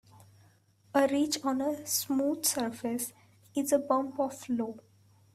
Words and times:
A 0.95 1.05
ridge 1.07 1.37
on 1.43 1.61
a 1.61 1.85
smooth 1.85 2.43
surface 2.43 3.13
is 3.55 3.71
a 3.71 3.77
bump 3.77 4.17
or 4.17 4.31
flaw. 4.31 4.73